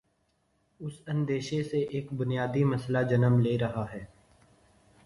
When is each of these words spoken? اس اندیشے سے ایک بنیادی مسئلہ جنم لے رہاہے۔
اس 0.79 0.93
اندیشے 1.07 1.61
سے 1.63 1.79
ایک 1.81 2.13
بنیادی 2.13 2.63
مسئلہ 2.63 2.97
جنم 3.09 3.39
لے 3.39 3.57
رہاہے۔ 3.57 4.03